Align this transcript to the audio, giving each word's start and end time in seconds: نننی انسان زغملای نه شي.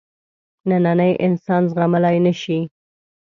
نننی 0.69 1.11
انسان 1.25 1.61
زغملای 1.73 2.17
نه 2.25 2.33
شي. 2.41 2.59